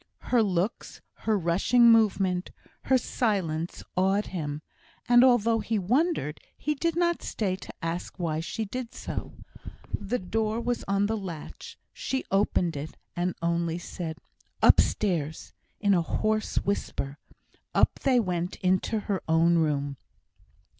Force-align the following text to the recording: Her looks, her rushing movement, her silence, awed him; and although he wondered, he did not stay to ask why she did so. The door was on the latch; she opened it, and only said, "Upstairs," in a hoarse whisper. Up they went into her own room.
Her 0.31 0.41
looks, 0.41 0.99
her 1.27 1.37
rushing 1.37 1.91
movement, 1.91 2.49
her 2.85 2.97
silence, 2.97 3.83
awed 3.95 4.25
him; 4.25 4.63
and 5.07 5.23
although 5.23 5.59
he 5.59 5.77
wondered, 5.77 6.39
he 6.57 6.73
did 6.73 6.95
not 6.95 7.21
stay 7.21 7.55
to 7.57 7.73
ask 7.85 8.17
why 8.17 8.39
she 8.39 8.65
did 8.65 8.95
so. 8.95 9.35
The 9.93 10.17
door 10.17 10.59
was 10.59 10.83
on 10.87 11.05
the 11.05 11.15
latch; 11.15 11.77
she 11.93 12.25
opened 12.31 12.75
it, 12.75 12.97
and 13.15 13.35
only 13.43 13.77
said, 13.77 14.17
"Upstairs," 14.63 15.53
in 15.79 15.93
a 15.93 16.01
hoarse 16.01 16.55
whisper. 16.55 17.19
Up 17.75 17.99
they 17.99 18.19
went 18.19 18.55
into 18.55 19.01
her 19.01 19.21
own 19.27 19.59
room. 19.59 19.97